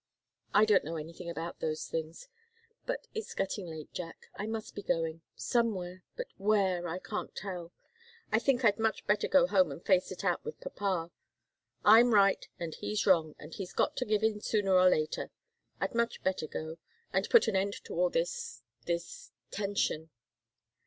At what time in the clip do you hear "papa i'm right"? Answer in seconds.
10.59-12.47